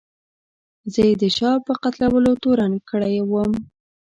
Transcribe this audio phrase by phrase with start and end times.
[0.93, 3.51] زه یې د شاه په قتلولو تورن کړی وم.